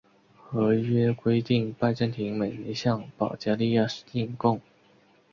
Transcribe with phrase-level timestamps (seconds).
[0.47, 4.59] 合约规定拜占庭每年向保加利亚进贡。